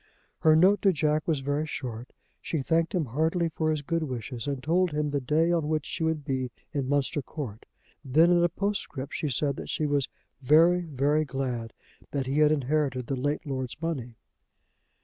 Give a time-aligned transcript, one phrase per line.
[0.39, 2.11] Her note to Jack was very short.
[2.41, 5.85] She thanked him heartily for his good wishes, and told him the day on which
[5.85, 7.67] she would be in Munster Court.
[8.03, 10.09] Then in a postscript she said that she was
[10.41, 11.73] "very, very glad"
[12.09, 14.15] that he had inherited the late lord's money.